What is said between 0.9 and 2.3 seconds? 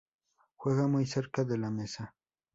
cerca de la mesa.